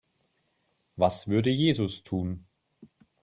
Was 0.95 1.27
würde 1.27 1.51
Jesus 1.51 2.01
tun? 2.01 2.47